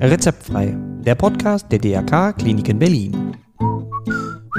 Rezeptfrei, 0.00 0.76
der 1.04 1.14
Podcast 1.14 1.70
der 1.72 1.78
DRK 1.78 2.32
Klinik 2.32 2.68
in 2.68 2.78
Berlin. 2.78 3.36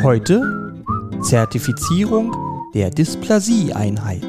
Heute 0.04 0.76
Zertifizierung 1.22 2.36
der 2.74 2.90
Dysplasie-Einheit. 2.90 4.28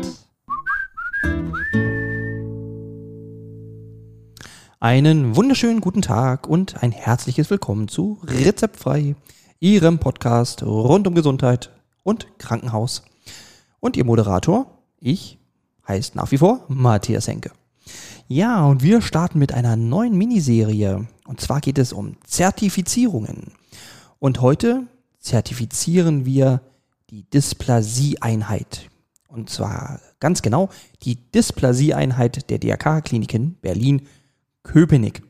Einen 4.80 5.36
wunderschönen 5.36 5.80
guten 5.80 6.02
Tag 6.02 6.48
und 6.48 6.82
ein 6.82 6.92
herzliches 6.92 7.50
Willkommen 7.50 7.88
zu 7.88 8.18
Rezeptfrei, 8.24 9.14
Ihrem 9.58 9.98
Podcast 9.98 10.62
rund 10.62 11.06
um 11.06 11.14
Gesundheit 11.14 11.70
und 12.02 12.26
Krankenhaus. 12.38 13.02
Und 13.80 13.96
Ihr 13.96 14.04
Moderator, 14.04 14.78
ich, 15.00 15.39
heißt 15.90 16.14
nach 16.14 16.30
wie 16.30 16.38
vor 16.38 16.64
Matthias 16.68 17.28
Henke. 17.28 17.50
Ja, 18.28 18.64
und 18.64 18.82
wir 18.82 19.02
starten 19.02 19.38
mit 19.38 19.52
einer 19.52 19.76
neuen 19.76 20.16
Miniserie. 20.16 21.06
Und 21.26 21.40
zwar 21.40 21.60
geht 21.60 21.78
es 21.78 21.92
um 21.92 22.16
Zertifizierungen. 22.24 23.52
Und 24.20 24.40
heute 24.40 24.86
zertifizieren 25.18 26.24
wir 26.24 26.60
die 27.10 27.28
Dysplasie-Einheit. 27.28 28.88
Und 29.26 29.50
zwar 29.50 30.00
ganz 30.20 30.42
genau 30.42 30.68
die 31.02 31.16
Dysplasie-Einheit 31.32 32.50
der 32.50 32.58
DRK-Kliniken 32.58 33.56
Berlin-Köpenick. 33.60 35.22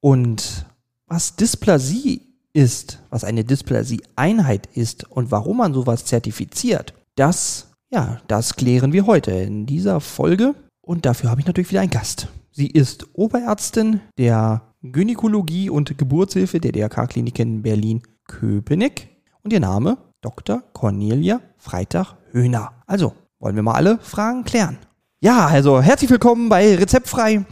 Und 0.00 0.66
was 1.06 1.36
Dysplasie 1.36 2.20
ist, 2.52 2.98
was 3.08 3.24
eine 3.24 3.44
Dysplasie-Einheit 3.44 4.68
ist 4.74 5.10
und 5.10 5.30
warum 5.30 5.58
man 5.58 5.72
sowas 5.72 6.04
zertifiziert, 6.04 6.92
das, 7.14 7.71
ja, 7.92 8.18
das 8.26 8.56
klären 8.56 8.92
wir 8.92 9.06
heute 9.06 9.32
in 9.32 9.66
dieser 9.66 10.00
Folge. 10.00 10.54
Und 10.80 11.04
dafür 11.04 11.30
habe 11.30 11.40
ich 11.40 11.46
natürlich 11.46 11.70
wieder 11.70 11.82
einen 11.82 11.90
Gast. 11.90 12.28
Sie 12.50 12.66
ist 12.66 13.06
Oberärztin 13.12 14.00
der 14.18 14.62
Gynäkologie 14.82 15.70
und 15.70 15.96
Geburtshilfe 15.96 16.58
der 16.58 16.72
DRK-Kliniken 16.72 17.62
Berlin-Köpenick. 17.62 19.08
Und 19.42 19.52
ihr 19.52 19.60
Name 19.60 19.98
Dr. 20.22 20.62
Cornelia 20.72 21.40
Freitag-Höhner. 21.58 22.72
Also, 22.86 23.12
wollen 23.38 23.56
wir 23.56 23.62
mal 23.62 23.74
alle 23.74 23.98
Fragen 23.98 24.44
klären. 24.44 24.78
Ja, 25.20 25.46
also 25.46 25.82
herzlich 25.82 26.10
willkommen 26.10 26.48
bei 26.48 26.74
Rezeptfrei. 26.74 27.44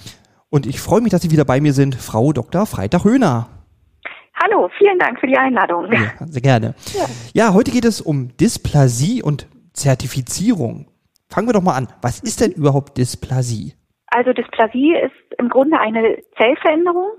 Und 0.48 0.66
ich 0.66 0.80
freue 0.80 1.02
mich, 1.02 1.10
dass 1.10 1.22
Sie 1.22 1.30
wieder 1.30 1.44
bei 1.44 1.60
mir 1.60 1.74
sind, 1.74 1.94
Frau 1.94 2.32
Dr. 2.32 2.66
Freitag-Höhner. 2.66 3.48
Hallo, 4.42 4.70
vielen 4.78 4.98
Dank 4.98 5.20
für 5.20 5.26
die 5.26 5.36
Einladung. 5.36 5.92
Ja, 5.92 6.26
sehr 6.26 6.40
gerne. 6.40 6.74
Ja. 6.94 7.06
ja, 7.34 7.54
heute 7.54 7.70
geht 7.70 7.84
es 7.84 8.00
um 8.00 8.34
Dysplasie 8.38 9.22
und 9.22 9.46
Zertifizierung. 9.72 10.88
Fangen 11.28 11.48
wir 11.48 11.52
doch 11.52 11.62
mal 11.62 11.76
an. 11.76 11.88
Was 12.02 12.20
ist 12.20 12.40
denn 12.40 12.52
überhaupt 12.52 12.98
Dysplasie? 12.98 13.74
Also 14.06 14.32
Dysplasie 14.32 14.94
ist 14.94 15.38
im 15.38 15.48
Grunde 15.48 15.78
eine 15.78 16.18
Zellveränderung. 16.36 17.12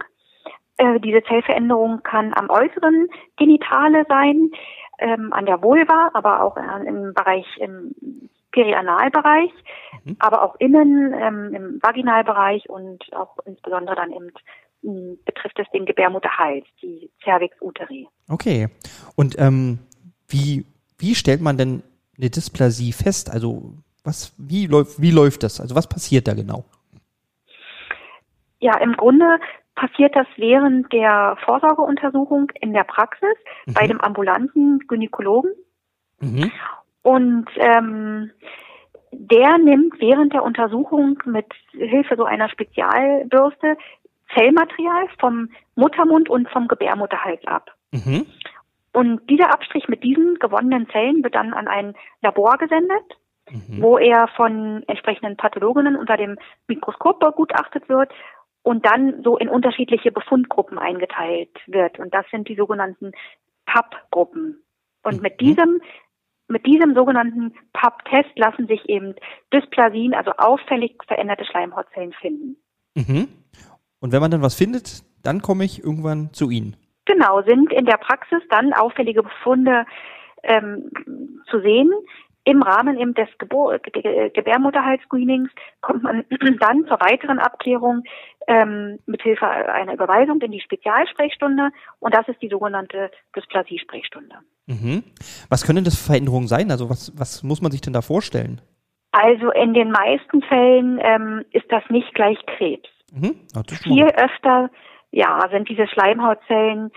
Äh, 0.77 0.99
diese 0.99 1.23
Zellveränderung 1.23 2.03
kann 2.03 2.33
am 2.33 2.49
äußeren 2.49 3.07
Genitale 3.37 4.05
sein, 4.09 4.51
ähm, 4.99 5.31
an 5.31 5.45
der 5.45 5.61
Vulva, 5.61 6.11
aber 6.13 6.43
auch 6.43 6.57
äh, 6.57 6.87
im 6.87 7.13
Bereich 7.13 7.45
im 7.59 7.95
Perianalbereich, 8.51 9.51
mhm. 10.03 10.17
aber 10.19 10.43
auch 10.43 10.55
innen 10.59 11.13
ähm, 11.13 11.53
im 11.55 11.79
Vaginalbereich 11.81 12.69
und 12.69 13.01
auch 13.13 13.37
insbesondere 13.45 13.95
dann 13.95 14.11
im 14.11 14.31
betrifft 15.25 15.59
es 15.59 15.69
den 15.73 15.85
Gebärmutterhals, 15.85 16.65
die 16.81 17.11
Cervix 17.23 17.55
uteri. 17.61 18.07
Okay. 18.29 18.67
Und 19.15 19.37
ähm, 19.37 19.79
wie, 20.27 20.65
wie 20.97 21.15
stellt 21.15 21.41
man 21.41 21.57
denn 21.57 21.83
eine 22.17 22.29
Dysplasie 22.29 22.91
fest? 22.91 23.29
Also 23.29 23.73
was, 24.03 24.33
wie 24.37 24.67
läuft, 24.67 25.01
wie 25.01 25.11
läuft 25.11 25.43
das? 25.43 25.59
Also 25.61 25.75
was 25.75 25.87
passiert 25.87 26.27
da 26.27 26.33
genau? 26.33 26.65
Ja, 28.59 28.77
im 28.77 28.93
Grunde 28.93 29.39
passiert 29.75 30.15
das 30.15 30.27
während 30.37 30.91
der 30.93 31.37
Vorsorgeuntersuchung 31.45 32.51
in 32.61 32.73
der 32.73 32.83
Praxis 32.83 33.35
mhm. 33.65 33.73
bei 33.73 33.87
dem 33.87 34.01
ambulanten 34.01 34.79
Gynäkologen. 34.87 35.51
Mhm. 36.19 36.51
Und 37.01 37.47
ähm, 37.55 38.31
der 39.11 39.57
nimmt 39.57 39.99
während 39.99 40.33
der 40.33 40.43
Untersuchung 40.43 41.21
mit 41.25 41.47
Hilfe 41.71 42.15
so 42.15 42.25
einer 42.25 42.49
Spezialbürste 42.49 43.77
Zellmaterial 44.33 45.07
vom 45.19 45.49
Muttermund 45.75 46.29
und 46.29 46.49
vom 46.49 46.67
Gebärmutterhals 46.67 47.45
ab. 47.47 47.71
Mhm. 47.91 48.25
Und 48.93 49.29
dieser 49.29 49.53
Abstrich 49.53 49.87
mit 49.87 50.03
diesen 50.03 50.35
gewonnenen 50.35 50.89
Zellen 50.89 51.23
wird 51.23 51.35
dann 51.35 51.53
an 51.53 51.67
ein 51.67 51.93
Labor 52.21 52.57
gesendet, 52.57 53.17
mhm. 53.49 53.81
wo 53.81 53.97
er 53.97 54.27
von 54.35 54.83
entsprechenden 54.87 55.37
Pathologinnen 55.37 55.95
unter 55.95 56.17
dem 56.17 56.37
Mikroskop 56.67 57.19
begutachtet 57.19 57.87
wird 57.87 58.11
und 58.63 58.85
dann 58.85 59.23
so 59.23 59.37
in 59.37 59.49
unterschiedliche 59.49 60.11
Befundgruppen 60.11 60.77
eingeteilt 60.77 61.55
wird. 61.67 61.99
Und 61.99 62.13
das 62.13 62.25
sind 62.31 62.47
die 62.47 62.55
sogenannten 62.55 63.11
PAP-Gruppen. 63.65 64.61
Und 65.03 65.17
mhm. 65.17 65.21
mit 65.21 65.39
diesem 65.39 65.81
mit 66.47 66.65
diesem 66.65 66.93
sogenannten 66.93 67.53
PAP-Test 67.71 68.37
lassen 68.37 68.67
sich 68.67 68.89
eben 68.89 69.15
Dysplasien, 69.53 70.13
also 70.13 70.31
auffällig 70.31 71.01
veränderte 71.07 71.45
Schleimhautzellen 71.45 72.11
finden. 72.11 72.57
Mhm. 72.93 73.29
Und 74.01 74.11
wenn 74.11 74.19
man 74.19 74.31
dann 74.31 74.41
was 74.41 74.55
findet, 74.55 75.03
dann 75.23 75.41
komme 75.41 75.63
ich 75.63 75.81
irgendwann 75.81 76.33
zu 76.33 76.49
Ihnen. 76.49 76.75
Genau, 77.11 77.41
sind 77.41 77.73
in 77.73 77.85
der 77.85 77.97
Praxis 77.97 78.41
dann 78.49 78.73
auffällige 78.73 79.23
Befunde 79.23 79.85
ähm, 80.43 80.89
zu 81.49 81.59
sehen. 81.59 81.91
Im 82.43 82.63
Rahmen 82.63 82.97
eben 82.97 83.13
des 83.13 83.27
Gebur 83.37 83.77
Gebärmutterhalsscreenings 83.79 85.49
kommt 85.81 86.03
man 86.03 86.25
dann 86.59 86.85
zur 86.87 86.99
weiteren 86.99 87.37
Abklärung 87.37 88.03
ähm, 88.47 88.97
mithilfe 89.05 89.45
einer 89.47 89.93
Überweisung 89.93 90.41
in 90.41 90.51
die 90.51 90.61
Spezialsprechstunde 90.61 91.69
und 91.99 92.15
das 92.15 92.27
ist 92.29 92.41
die 92.41 92.49
sogenannte 92.49 93.11
Dysplasie-Sprechstunde. 93.35 94.35
Mhm. 94.67 95.03
Was 95.49 95.65
können 95.65 95.83
das 95.83 96.01
Veränderungen 96.01 96.47
sein? 96.47 96.71
Also 96.71 96.89
was, 96.89 97.11
was 97.17 97.43
muss 97.43 97.61
man 97.61 97.71
sich 97.71 97.81
denn 97.81 97.93
da 97.93 98.01
vorstellen? 98.01 98.61
Also 99.11 99.51
in 99.51 99.73
den 99.73 99.91
meisten 99.91 100.41
Fällen 100.43 100.99
ähm, 101.03 101.45
ist 101.51 101.65
das 101.69 101.83
nicht 101.89 102.13
gleich 102.15 102.39
Krebs. 102.45 102.89
Mhm. 103.13 103.35
Viel 103.83 104.05
öfter 104.05 104.69
ja, 105.11 105.47
sind 105.51 105.69
diese 105.69 105.87
Schleimhautzellen 105.87 106.91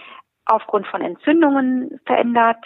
aufgrund 0.46 0.86
von 0.86 1.02
Entzündungen 1.02 2.00
verändert. 2.06 2.64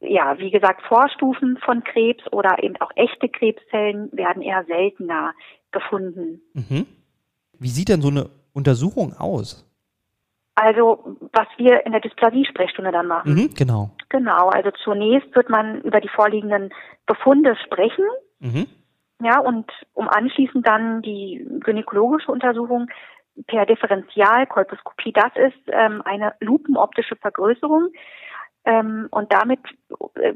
Ja, 0.00 0.38
wie 0.38 0.50
gesagt, 0.50 0.82
Vorstufen 0.86 1.58
von 1.58 1.82
Krebs 1.82 2.24
oder 2.30 2.62
eben 2.62 2.76
auch 2.80 2.92
echte 2.94 3.28
Krebszellen 3.28 4.10
werden 4.12 4.42
eher 4.42 4.64
seltener 4.64 5.34
gefunden. 5.72 6.40
Mhm. 6.52 6.86
Wie 7.58 7.68
sieht 7.68 7.88
denn 7.88 8.00
so 8.00 8.08
eine 8.08 8.30
Untersuchung 8.52 9.14
aus? 9.18 9.64
Also, 10.54 11.16
was 11.32 11.46
wir 11.56 11.86
in 11.86 11.92
der 11.92 12.00
Dysplasie-Sprechstunde 12.00 12.90
dann 12.90 13.06
machen. 13.06 13.34
Mhm, 13.34 13.54
genau. 13.54 13.90
Genau, 14.08 14.48
also 14.48 14.70
zunächst 14.82 15.34
wird 15.36 15.48
man 15.50 15.82
über 15.82 16.00
die 16.00 16.08
vorliegenden 16.08 16.70
Befunde 17.06 17.56
sprechen. 17.64 18.04
Mhm. 18.40 18.66
Ja, 19.22 19.40
und 19.40 19.70
um 19.94 20.08
anschließend 20.08 20.66
dann 20.66 21.02
die 21.02 21.46
gynäkologische 21.60 22.30
Untersuchung 22.30 22.88
per 23.46 23.66
Differentialkolposkopie, 23.66 25.12
das 25.12 25.32
ist 25.36 25.60
ähm, 25.68 26.02
eine 26.04 26.34
lupenoptische 26.40 27.16
Vergrößerung. 27.16 27.88
Ähm, 28.64 29.08
und 29.10 29.32
damit 29.32 29.60
äh, 30.16 30.34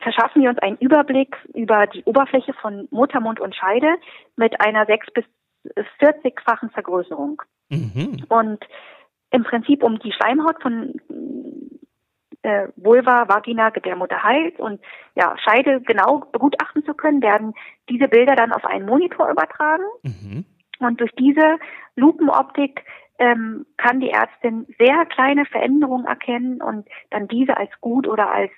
verschaffen 0.00 0.42
wir 0.42 0.50
uns 0.50 0.58
einen 0.58 0.78
Überblick 0.78 1.36
über 1.54 1.86
die 1.86 2.02
Oberfläche 2.04 2.52
von 2.54 2.88
Muttermund 2.90 3.40
und 3.40 3.54
Scheide 3.54 3.96
mit 4.36 4.60
einer 4.60 4.86
6 4.86 5.06
bis 5.12 5.24
40-fachen 6.00 6.70
Vergrößerung. 6.70 7.42
Mhm. 7.68 8.24
Und 8.28 8.64
im 9.30 9.44
Prinzip 9.44 9.82
um 9.82 9.98
die 9.98 10.12
Schleimhaut 10.12 10.60
von 10.60 10.94
äh, 12.42 12.68
Vulva, 12.76 13.28
Vagina, 13.28 13.70
Gebärmutterhals 13.70 14.58
und 14.58 14.80
ja, 15.14 15.36
Scheide 15.38 15.80
genau 15.80 16.24
begutachten 16.32 16.84
zu 16.84 16.94
können, 16.94 17.22
werden 17.22 17.54
diese 17.88 18.08
Bilder 18.08 18.34
dann 18.34 18.52
auf 18.52 18.64
einen 18.64 18.86
Monitor 18.86 19.30
übertragen. 19.30 19.84
Mhm. 20.02 20.44
Und 20.84 21.00
durch 21.00 21.12
diese 21.12 21.58
Lupenoptik 21.96 22.84
ähm, 23.18 23.66
kann 23.76 24.00
die 24.00 24.10
Ärztin 24.10 24.66
sehr 24.78 25.06
kleine 25.06 25.44
Veränderungen 25.46 26.06
erkennen 26.06 26.62
und 26.62 26.88
dann 27.10 27.28
diese 27.28 27.56
als 27.56 27.70
gut 27.80 28.08
oder 28.08 28.30
als 28.30 28.50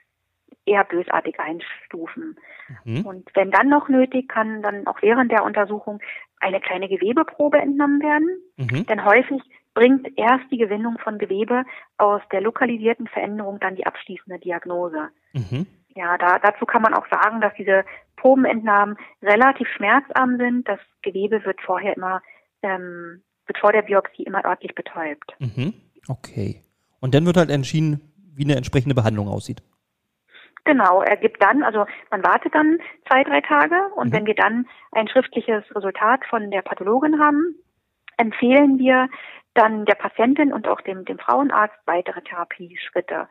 eher 0.66 0.84
bösartig 0.84 1.38
einstufen. 1.38 2.36
Mhm. 2.84 3.04
Und 3.04 3.30
wenn 3.34 3.50
dann 3.50 3.68
noch 3.68 3.88
nötig, 3.88 4.28
kann 4.28 4.62
dann 4.62 4.86
auch 4.86 5.02
während 5.02 5.30
der 5.30 5.44
Untersuchung 5.44 6.00
eine 6.40 6.60
kleine 6.60 6.88
Gewebeprobe 6.88 7.58
entnommen 7.58 8.00
werden. 8.02 8.28
Mhm. 8.56 8.86
Denn 8.86 9.04
häufig 9.04 9.42
bringt 9.74 10.08
erst 10.16 10.50
die 10.50 10.58
Gewinnung 10.58 10.98
von 10.98 11.18
Gewebe 11.18 11.64
aus 11.98 12.22
der 12.32 12.40
lokalisierten 12.40 13.08
Veränderung 13.08 13.58
dann 13.60 13.76
die 13.76 13.86
abschließende 13.86 14.38
Diagnose. 14.38 15.08
Mhm. 15.32 15.66
Ja, 15.96 16.18
da, 16.18 16.38
dazu 16.38 16.64
kann 16.64 16.82
man 16.82 16.94
auch 16.94 17.06
sagen, 17.08 17.40
dass 17.40 17.54
diese 17.54 17.84
Probenentnahmen 18.24 18.96
relativ 19.22 19.68
schmerzarm 19.76 20.38
sind. 20.38 20.66
Das 20.66 20.80
Gewebe 21.02 21.44
wird 21.44 21.60
vorher 21.60 21.94
immer, 21.94 22.22
ähm, 22.62 23.22
wird 23.46 23.58
vor 23.58 23.70
der 23.70 23.82
Biopsie 23.82 24.22
immer 24.22 24.42
örtlich 24.46 24.74
betäubt. 24.74 25.34
Mhm. 25.38 25.74
Okay. 26.08 26.62
Und 27.00 27.14
dann 27.14 27.26
wird 27.26 27.36
halt 27.36 27.50
entschieden, 27.50 28.00
wie 28.34 28.44
eine 28.44 28.56
entsprechende 28.56 28.94
Behandlung 28.94 29.28
aussieht. 29.28 29.62
Genau, 30.64 31.02
er 31.02 31.18
gibt 31.18 31.42
dann, 31.42 31.62
also 31.62 31.84
man 32.10 32.24
wartet 32.24 32.54
dann 32.54 32.78
zwei, 33.06 33.22
drei 33.24 33.42
Tage 33.42 33.76
und 33.96 34.08
mhm. 34.08 34.12
wenn 34.14 34.26
wir 34.26 34.34
dann 34.34 34.66
ein 34.92 35.06
schriftliches 35.08 35.62
Resultat 35.76 36.24
von 36.24 36.50
der 36.50 36.62
Pathologin 36.62 37.20
haben, 37.20 37.56
empfehlen 38.16 38.78
wir 38.78 39.10
dann 39.52 39.84
der 39.84 39.96
Patientin 39.96 40.50
und 40.50 40.66
auch 40.66 40.80
dem, 40.80 41.04
dem 41.04 41.18
Frauenarzt 41.18 41.76
weitere 41.84 42.22
Therapieschritte. 42.22 43.28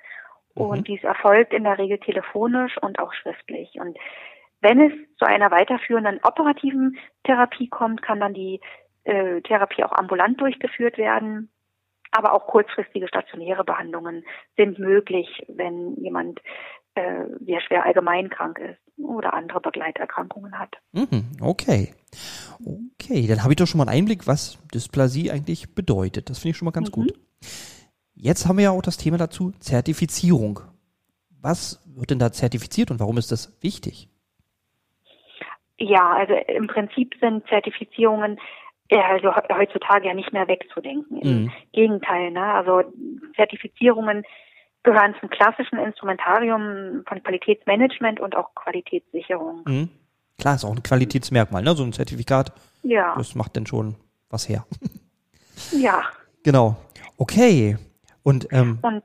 Mhm. 0.54 0.62
Und 0.62 0.88
dies 0.88 1.04
erfolgt 1.04 1.52
in 1.52 1.64
der 1.64 1.80
Regel 1.80 1.98
telefonisch 1.98 2.78
und 2.78 3.00
auch 3.00 3.12
schriftlich. 3.14 3.72
Und 3.80 3.98
wenn 4.64 4.82
es 4.82 4.94
zu 5.18 5.26
einer 5.26 5.52
weiterführenden 5.52 6.20
operativen 6.24 6.98
Therapie 7.24 7.70
kommt, 7.70 8.02
kann 8.02 8.20
dann 8.20 8.34
die 8.34 8.62
äh, 9.04 9.42
Therapie 9.42 9.84
auch 9.84 9.92
ambulant 9.92 10.40
durchgeführt 10.40 10.98
werden. 10.98 11.52
Aber 12.12 12.34
auch 12.34 12.46
kurzfristige 12.48 13.08
stationäre 13.08 13.64
Behandlungen 13.64 14.24
sind 14.56 14.78
möglich, 14.78 15.28
wenn 15.48 15.96
jemand 15.96 16.40
äh, 16.96 17.26
sehr 17.44 17.60
schwer 17.62 17.86
allgemein 17.86 18.30
krank 18.30 18.60
ist 18.60 18.80
oder 19.04 19.34
andere 19.34 19.60
Begleiterkrankungen 19.62 20.60
hat. 20.60 20.76
Mhm, 20.92 21.26
okay. 21.42 21.94
Okay, 22.64 23.26
dann 23.28 23.42
habe 23.42 23.54
ich 23.54 23.58
doch 23.58 23.66
schon 23.66 23.80
mal 23.80 23.88
einen 23.88 23.98
Einblick, 23.98 24.28
was 24.28 24.60
Dysplasie 24.74 25.32
eigentlich 25.32 25.74
bedeutet. 25.74 26.30
Das 26.30 26.38
finde 26.40 26.52
ich 26.52 26.58
schon 26.58 26.68
mal 26.68 26.72
ganz 26.72 26.90
mhm. 26.90 26.94
gut. 26.94 27.14
Jetzt 28.14 28.48
haben 28.48 28.58
wir 28.58 28.66
ja 28.66 28.72
auch 28.72 28.84
das 28.84 28.98
Thema 28.98 29.18
dazu 29.18 29.52
Zertifizierung. 29.60 30.60
Was 31.42 31.82
wird 31.88 32.12
denn 32.12 32.20
da 32.20 32.32
zertifiziert 32.32 32.92
und 32.92 33.00
warum 33.00 33.18
ist 33.18 33.32
das 33.32 33.58
wichtig? 33.62 34.13
Ja, 35.84 36.14
also 36.14 36.34
im 36.34 36.68
Prinzip 36.68 37.16
sind 37.20 37.46
Zertifizierungen 37.48 38.40
also 38.92 39.34
heutzutage 39.36 40.08
ja 40.08 40.14
nicht 40.14 40.34
mehr 40.34 40.48
wegzudenken. 40.48 41.18
Im 41.20 41.44
mhm. 41.44 41.52
Gegenteil, 41.72 42.32
ne? 42.32 42.44
Also 42.54 42.84
Zertifizierungen 43.36 44.24
gehören 44.84 45.16
zum 45.20 45.30
klassischen 45.30 45.80
Instrumentarium 45.80 47.04
von 47.08 47.24
Qualitätsmanagement 47.24 48.20
und 48.20 48.36
auch 48.36 48.54
Qualitätssicherung. 48.54 49.64
Mhm. 49.66 49.90
Klar, 50.40 50.56
ist 50.56 50.66
auch 50.66 50.76
ein 50.76 50.84
Qualitätsmerkmal, 50.84 51.64
ne? 51.64 51.74
So 51.74 51.84
ein 51.84 51.94
Zertifikat. 51.94 52.52
Ja. 52.84 53.16
Das 53.18 53.36
macht 53.36 53.56
denn 53.56 53.66
schon 53.66 53.96
was 54.30 54.48
her. 54.48 54.66
ja. 55.72 56.04
Genau. 56.44 56.76
Okay. 57.18 57.78
Und, 58.24 58.48
ähm, 58.52 58.80
und 58.82 59.04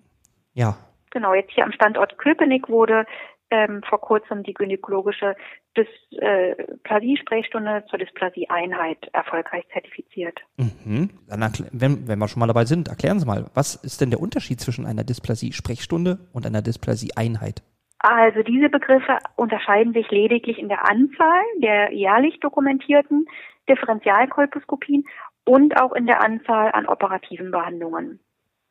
ja. 0.54 0.76
Genau, 1.10 1.32
jetzt 1.34 1.52
hier 1.52 1.64
am 1.64 1.72
Standort 1.72 2.18
Köpenick 2.18 2.68
wurde 2.68 3.06
ähm, 3.50 3.82
vor 3.88 4.00
kurzem 4.00 4.42
die 4.42 4.54
gynäkologische 4.54 5.36
Dysplasie-Sprechstunde 5.76 7.78
äh, 7.78 7.86
zur 7.86 7.98
Dysplasie-Einheit 7.98 9.08
erfolgreich 9.12 9.64
zertifiziert. 9.72 10.38
Mhm. 10.56 11.10
Dann 11.28 11.52
wenn, 11.72 12.08
wenn 12.08 12.18
wir 12.18 12.28
schon 12.28 12.40
mal 12.40 12.46
dabei 12.46 12.64
sind, 12.64 12.88
erklären 12.88 13.20
Sie 13.20 13.26
mal, 13.26 13.50
was 13.54 13.74
ist 13.76 14.00
denn 14.00 14.10
der 14.10 14.20
Unterschied 14.20 14.60
zwischen 14.60 14.86
einer 14.86 15.04
Dysplasie-Sprechstunde 15.04 16.18
und 16.32 16.46
einer 16.46 16.62
Dysplasie-Einheit? 16.62 17.62
Also 18.00 18.42
diese 18.42 18.68
Begriffe 18.68 19.18
unterscheiden 19.36 19.92
sich 19.92 20.10
lediglich 20.10 20.58
in 20.58 20.68
der 20.68 20.88
Anzahl 20.88 21.42
der 21.56 21.92
jährlich 21.92 22.38
dokumentierten 22.40 23.26
Differentialkolposkopien 23.68 25.04
und 25.44 25.80
auch 25.80 25.92
in 25.92 26.06
der 26.06 26.22
Anzahl 26.22 26.70
an 26.72 26.86
operativen 26.86 27.50
Behandlungen. 27.50 28.20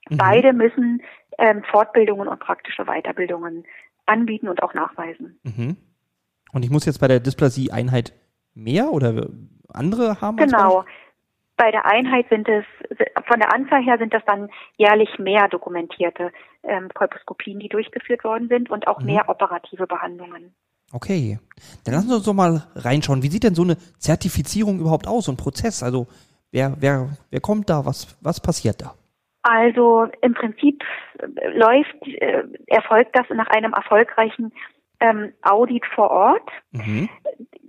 Mhm. 0.09 0.18
Beide 0.18 0.53
müssen 0.53 1.01
ähm, 1.38 1.63
Fortbildungen 1.69 2.27
und 2.27 2.39
praktische 2.39 2.85
Weiterbildungen 2.85 3.65
anbieten 4.07 4.48
und 4.48 4.63
auch 4.63 4.74
nachweisen. 4.74 5.39
Mhm. 5.44 5.77
Und 6.54 6.63
ich 6.63 6.71
muss 6.71 6.86
jetzt 6.86 7.00
bei 7.00 7.07
der 7.07 7.19
Dysplasie-Einheit 7.19 8.13
mehr 8.54 8.92
oder 8.92 9.27
andere 9.69 10.21
haben? 10.21 10.38
Genau. 10.38 10.86
Bei 11.56 11.71
der 11.71 11.86
Einheit 11.86 12.27
sind 12.30 12.48
es, 12.48 12.65
von 13.27 13.39
der 13.39 13.54
Anzahl 13.54 13.83
her 13.83 13.98
sind 13.98 14.13
das 14.13 14.24
dann 14.25 14.50
jährlich 14.77 15.09
mehr 15.18 15.48
dokumentierte 15.48 16.31
ähm, 16.63 16.89
Kolposkopien, 16.94 17.59
die 17.59 17.69
durchgeführt 17.69 18.24
worden 18.24 18.48
sind 18.48 18.69
und 18.69 18.88
auch 18.88 19.00
mhm. 19.00 19.07
mehr 19.07 19.30
operative 19.30 19.88
Behandlungen. 19.88 20.53
Okay. 20.92 21.39
Dann 21.83 21.95
lassen 21.95 22.10
Sie 22.10 22.15
uns 22.15 22.25
doch 22.25 22.33
mal 22.33 22.63
reinschauen. 22.75 23.24
Wie 23.24 23.30
sieht 23.30 23.44
denn 23.44 23.56
so 23.56 23.63
eine 23.63 23.77
Zertifizierung 23.98 24.80
überhaupt 24.80 25.07
aus, 25.07 25.25
so 25.25 25.31
ein 25.31 25.38
Prozess? 25.38 25.83
Also 25.83 26.07
wer, 26.51 26.75
wer, 26.80 27.10
wer 27.31 27.42
kommt 27.42 27.69
da? 27.69 27.86
Was, 27.86 28.15
was 28.21 28.39
passiert 28.39 28.81
da? 28.81 28.94
Also 29.42 30.07
im 30.22 30.34
Prinzip 30.34 30.84
äh, 31.19 31.50
läuft, 31.50 32.07
äh, 32.07 32.44
erfolgt 32.68 33.16
das 33.16 33.25
nach 33.30 33.48
einem 33.48 33.74
erfolgreichen 33.74 34.51
ähm, 35.00 35.34
Audit 35.42 35.86
vor 35.94 36.10
Ort. 36.10 36.50
Mhm. 36.72 37.10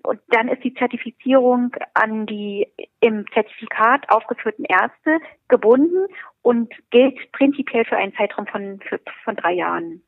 Und 0.02 0.20
dann 0.28 0.48
ist 0.48 0.64
die 0.64 0.74
Zertifizierung 0.74 1.74
an 1.94 2.26
die 2.26 2.66
im 3.00 3.26
Zertifikat 3.34 4.08
aufgeführten 4.08 4.64
Ärzte 4.64 5.18
gebunden 5.48 6.06
und 6.42 6.72
gilt 6.90 7.30
prinzipiell 7.32 7.84
für 7.84 7.96
einen 7.96 8.14
Zeitraum 8.14 8.46
von, 8.46 8.80
für, 8.88 9.00
von 9.24 9.36
drei 9.36 9.52
Jahren. 9.52 10.02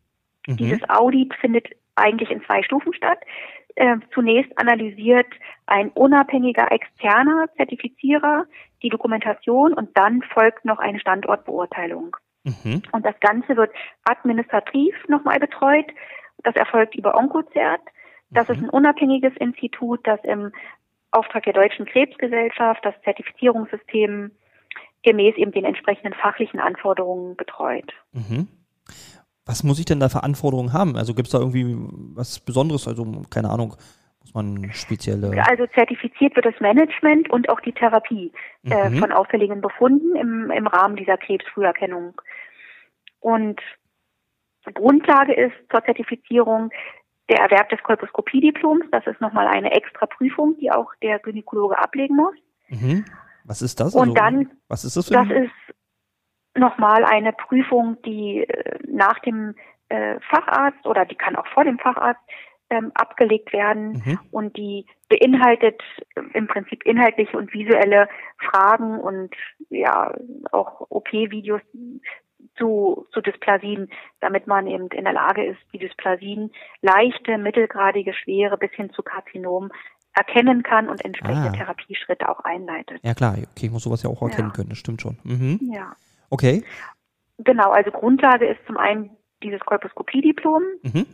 Mhm. 0.47 0.57
Dieses 0.57 0.89
Audit 0.89 1.35
findet 1.35 1.69
eigentlich 1.97 2.31
in 2.31 2.43
zwei 2.45 2.63
Stufen 2.63 2.95
statt. 2.95 3.19
Äh, 3.81 3.97
zunächst 4.13 4.53
analysiert 4.59 5.27
ein 5.65 5.89
unabhängiger 5.93 6.71
externer 6.71 7.47
Zertifizierer 7.57 8.45
die 8.83 8.91
Dokumentation 8.91 9.73
und 9.73 9.97
dann 9.97 10.21
folgt 10.21 10.67
noch 10.67 10.79
eine 10.79 11.01
Standortbeurteilung. 11.01 12.15
Mhm. 12.45 12.83
Und 12.93 13.07
das 13.07 13.19
Ganze 13.21 13.57
wird 13.57 13.73
administrativ 14.05 14.95
nochmal 15.09 15.39
betreut. 15.39 15.87
Das 16.43 16.55
erfolgt 16.57 16.95
über 16.95 17.15
Oncozert. 17.15 17.81
Das 18.29 18.49
mhm. 18.49 18.55
ist 18.55 18.63
ein 18.65 18.69
unabhängiges 18.69 19.35
Institut, 19.39 20.01
das 20.07 20.21
im 20.25 20.53
Auftrag 21.11 21.45
der 21.45 21.55
Deutschen 21.55 21.87
Krebsgesellschaft 21.87 22.85
das 22.85 22.95
Zertifizierungssystem 23.03 24.31
gemäß 25.05 25.37
eben 25.37 25.53
den 25.53 25.65
entsprechenden 25.65 26.13
fachlichen 26.13 26.61
Anforderungen 26.61 27.35
betreut. 27.35 27.95
Mhm. 28.13 28.47
Was 29.51 29.65
muss 29.65 29.81
ich 29.81 29.85
denn 29.85 29.99
da 29.99 30.09
für 30.09 30.23
Anforderungen 30.23 30.73
haben? 30.73 30.97
Also 30.97 31.13
gibt 31.13 31.27
es 31.27 31.33
da 31.33 31.41
irgendwie 31.41 31.75
was 32.15 32.39
Besonderes? 32.39 32.87
Also 32.87 33.05
keine 33.31 33.51
Ahnung, 33.51 33.75
muss 34.21 34.33
man 34.33 34.71
spezielle. 34.73 35.45
Also 35.49 35.67
zertifiziert 35.75 36.37
wird 36.37 36.47
das 36.47 36.61
Management 36.61 37.29
und 37.31 37.49
auch 37.49 37.59
die 37.59 37.73
Therapie 37.73 38.31
äh, 38.65 38.89
mhm. 38.89 38.99
von 38.99 39.11
auffälligen 39.11 39.61
Befunden 39.61 40.15
im, 40.15 40.53
im 40.53 40.69
Rahmen 40.69 40.95
dieser 40.95 41.17
Krebsfrüherkennung. 41.17 42.15
Und 43.19 43.61
Grundlage 44.73 45.35
ist 45.35 45.55
zur 45.69 45.85
Zertifizierung 45.85 46.71
der 47.29 47.39
Erwerb 47.39 47.71
des 47.71 47.83
Kolposkopiediploms. 47.83 48.85
Das 48.93 49.05
ist 49.09 49.21
nochmal 49.21 49.49
eine 49.49 49.73
extra 49.73 50.07
Prüfung, 50.07 50.59
die 50.61 50.71
auch 50.71 50.93
der 51.03 51.19
Gynäkologe 51.19 51.77
ablegen 51.77 52.15
muss. 52.15 52.37
Mhm. 52.69 53.05
Was 53.43 53.63
ist 53.63 53.81
das? 53.81 53.97
Und 53.97 54.11
also, 54.11 54.15
dann, 54.15 54.51
was 54.69 54.85
ist 54.85 54.97
das? 54.97 55.09
Für 55.09 55.15
das 55.15 55.29
ist 55.29 55.70
nochmal 56.61 57.05
eine 57.05 57.33
Prüfung, 57.33 58.01
die 58.03 58.45
äh, 58.45 58.79
nach 58.87 59.19
dem 59.21 59.55
äh, 59.89 60.21
Facharzt 60.21 60.87
oder 60.87 61.05
die 61.05 61.17
kann 61.17 61.37
auch 61.37 61.47
vor 61.49 61.65
dem 61.65 61.79
Facharzt 61.79 62.21
ähm, 62.71 62.93
abgelegt 62.95 63.53
werden 63.53 64.03
mhm. 64.05 64.19
und 64.31 64.57
die 64.57 64.87
beinhaltet 65.09 65.83
äh, 66.15 66.23
im 66.35 66.47
Prinzip 66.47 66.85
inhaltliche 66.85 67.37
und 67.37 67.53
visuelle 67.53 68.09
Fragen 68.39 69.01
und 69.01 69.35
ja 69.69 70.15
auch 70.53 70.87
OP-Videos 70.89 71.61
zu, 72.57 73.07
zu 73.13 73.21
Dysplasien, 73.21 73.91
damit 74.21 74.47
man 74.47 74.67
eben 74.67 74.87
in 74.89 75.05
der 75.05 75.13
Lage 75.13 75.45
ist, 75.45 75.61
die 75.73 75.79
Dysplasien 75.79 76.53
leichte, 76.81 77.39
mittelgradige, 77.39 78.15
schwere 78.15 78.57
bis 78.57 78.71
hin 78.73 78.91
zu 78.91 79.03
Karzinom 79.03 79.71
erkennen 80.15 80.63
kann 80.63 80.89
und 80.89 81.05
entsprechende 81.05 81.51
ah. 81.51 81.53
Therapieschritte 81.53 82.29
auch 82.29 82.41
einleitet. 82.41 83.01
Ja 83.03 83.15
klar, 83.15 83.35
okay, 83.35 83.67
ich 83.67 83.71
muss 83.71 83.85
sowas 83.85 84.03
ja 84.03 84.11
auch 84.11 84.23
erkennen 84.23 84.49
ja. 84.49 84.55
können, 84.55 84.69
das 84.71 84.79
stimmt 84.79 85.03
schon. 85.03 85.19
Mhm. 85.25 85.59
Ja. 85.73 85.95
Okay. 86.31 86.65
Genau, 87.39 87.71
also 87.71 87.91
Grundlage 87.91 88.47
ist 88.47 88.61
zum 88.67 88.77
einen 88.77 89.17
dieses 89.43 89.61
Kolposkopiediplom 89.61 90.63
mhm. 90.83 91.07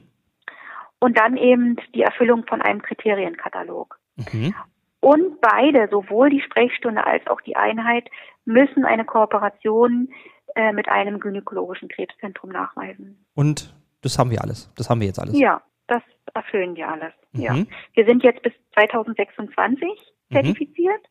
und 0.99 1.19
dann 1.19 1.37
eben 1.37 1.77
die 1.95 2.03
Erfüllung 2.03 2.45
von 2.47 2.63
einem 2.63 2.83
Kriterienkatalog. 2.83 3.99
Mhm. 4.17 4.55
Und 5.01 5.41
beide, 5.41 5.89
sowohl 5.91 6.31
die 6.31 6.41
Sprechstunde 6.41 7.07
als 7.07 7.27
auch 7.29 7.41
die 7.41 7.57
Einheit, 7.57 8.09
müssen 8.45 8.85
eine 8.85 9.05
Kooperation 9.05 10.09
äh, 10.55 10.73
mit 10.73 10.89
einem 10.89 11.21
gynäkologischen 11.21 11.89
Krebszentrum 11.89 12.51
nachweisen. 12.51 13.25
Und 13.35 13.75
das 14.03 14.19
haben 14.19 14.31
wir 14.31 14.43
alles. 14.43 14.73
Das 14.77 14.91
haben 14.91 15.01
wir 15.01 15.07
jetzt 15.07 15.19
alles. 15.19 15.39
Ja, 15.39 15.63
das 15.87 16.03
erfüllen 16.35 16.75
wir 16.77 16.89
alles. 16.89 17.13
Mhm. 17.33 17.43
Ja. 17.43 17.55
Wir 17.95 18.07
sind 18.07 18.23
jetzt 18.23 18.43
bis 18.43 18.53
2026 18.75 19.89
mhm. 20.29 20.35
zertifiziert 20.35 21.03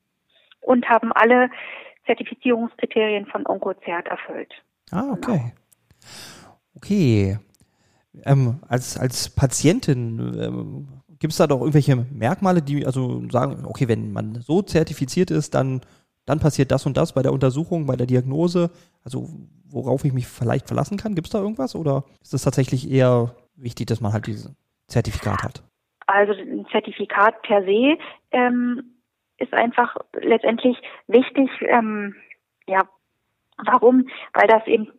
und 0.61 0.89
haben 0.89 1.13
alle 1.13 1.49
Zertifizierungskriterien 2.05 3.25
von 3.25 3.45
OncoCert 3.45 4.07
erfüllt. 4.07 4.53
Ah, 4.91 5.11
okay. 5.11 5.37
Genau. 5.37 5.51
Okay. 6.75 7.39
Ähm, 8.23 8.59
als, 8.67 8.97
als 8.97 9.29
Patientin 9.29 10.37
ähm, 10.39 10.87
gibt 11.19 11.31
es 11.31 11.37
da 11.37 11.47
doch 11.47 11.59
irgendwelche 11.59 11.95
Merkmale, 11.95 12.61
die 12.61 12.85
also 12.85 13.27
sagen, 13.29 13.65
okay, 13.65 13.87
wenn 13.87 14.11
man 14.11 14.41
so 14.41 14.61
zertifiziert 14.61 15.31
ist, 15.31 15.55
dann, 15.55 15.81
dann 16.25 16.39
passiert 16.39 16.71
das 16.71 16.85
und 16.85 16.97
das 16.97 17.13
bei 17.13 17.21
der 17.21 17.33
Untersuchung, 17.33 17.85
bei 17.85 17.95
der 17.95 18.07
Diagnose. 18.07 18.71
Also 19.03 19.29
worauf 19.67 20.05
ich 20.05 20.13
mich 20.13 20.27
vielleicht 20.27 20.67
verlassen 20.67 20.97
kann, 20.97 21.15
gibt 21.15 21.27
es 21.27 21.31
da 21.31 21.39
irgendwas 21.39 21.75
oder 21.75 22.03
ist 22.21 22.33
es 22.33 22.43
tatsächlich 22.43 22.89
eher 22.89 23.35
wichtig, 23.55 23.87
dass 23.87 24.01
man 24.01 24.13
halt 24.13 24.27
dieses 24.27 24.53
Zertifikat 24.87 25.43
hat? 25.43 25.63
Also 26.07 26.33
ein 26.33 26.65
Zertifikat 26.71 27.41
per 27.41 27.63
se 27.63 27.97
ähm, 28.31 28.94
ist 29.37 29.53
einfach 29.53 29.95
letztendlich 30.13 30.77
wichtig, 31.07 31.49
ähm, 31.61 32.15
ja, 32.67 32.83
Warum? 33.63 34.09
Weil 34.33 34.47
das 34.47 34.67
eben 34.67 34.91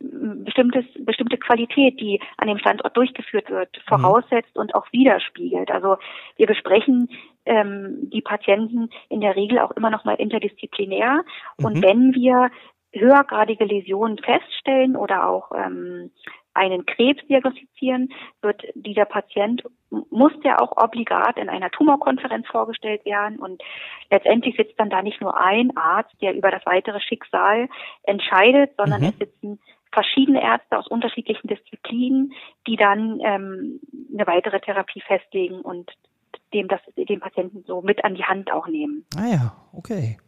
bestimmtes, 0.44 0.84
bestimmte 0.98 1.36
Qualität, 1.36 2.00
die 2.00 2.20
an 2.38 2.48
dem 2.48 2.58
Standort 2.58 2.96
durchgeführt 2.96 3.50
wird, 3.50 3.76
mhm. 3.76 3.88
voraussetzt 3.88 4.54
mhm. 4.54 4.62
und 4.62 4.74
auch 4.74 4.86
widerspiegelt. 4.92 5.70
Also 5.70 5.98
wir 6.36 6.46
besprechen 6.46 7.10
ähm, 7.44 8.08
die 8.10 8.22
Patienten 8.22 8.88
in 9.10 9.20
der 9.20 9.36
Regel 9.36 9.58
auch 9.58 9.72
immer 9.72 9.90
noch 9.90 10.04
mal 10.04 10.14
interdisziplinär. 10.14 11.22
Mhm. 11.58 11.64
Und 11.64 11.82
wenn 11.82 12.14
wir 12.14 12.50
höhergradige 12.92 13.64
Läsionen 13.64 14.16
feststellen 14.18 14.96
oder 14.96 15.28
auch 15.28 15.52
ähm, 15.54 16.10
einen 16.56 16.86
Krebs 16.86 17.24
diagnostizieren, 17.26 18.12
wird 18.42 18.62
dieser 18.74 19.04
Patient, 19.04 19.62
muss 20.10 20.32
der 20.44 20.60
auch 20.60 20.76
obligat 20.76 21.36
in 21.36 21.48
einer 21.48 21.70
Tumorkonferenz 21.70 22.46
vorgestellt 22.48 23.04
werden 23.04 23.38
und 23.38 23.62
letztendlich 24.10 24.56
sitzt 24.56 24.78
dann 24.78 24.90
da 24.90 25.02
nicht 25.02 25.20
nur 25.20 25.38
ein 25.38 25.76
Arzt, 25.76 26.14
der 26.20 26.34
über 26.34 26.50
das 26.50 26.64
weitere 26.66 27.00
Schicksal 27.00 27.68
entscheidet, 28.02 28.72
sondern 28.76 29.02
mhm. 29.02 29.08
es 29.08 29.18
sitzen 29.18 29.60
verschiedene 29.92 30.42
Ärzte 30.42 30.78
aus 30.78 30.86
unterschiedlichen 30.88 31.48
Disziplinen, 31.48 32.32
die 32.66 32.76
dann 32.76 33.20
ähm, 33.24 33.80
eine 34.12 34.26
weitere 34.26 34.60
Therapie 34.60 35.00
festlegen 35.00 35.60
und 35.60 35.90
dem 36.52 36.68
das 36.68 36.80
den 36.96 37.20
Patienten 37.20 37.64
so 37.66 37.82
mit 37.82 38.04
an 38.04 38.14
die 38.14 38.24
Hand 38.24 38.52
auch 38.52 38.68
nehmen. 38.68 39.04
Ah 39.16 39.26
ja, 39.26 39.56
okay. 39.72 40.18